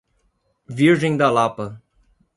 Virgem 0.67 1.15
da 1.15 1.29
Lapa 1.29 1.79